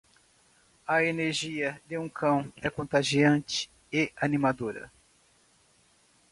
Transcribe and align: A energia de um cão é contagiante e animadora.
A 0.87 1.03
energia 1.05 1.79
de 1.85 1.95
um 1.95 2.09
cão 2.09 2.51
é 2.59 2.71
contagiante 2.71 3.69
e 3.93 4.11
animadora. 4.19 4.91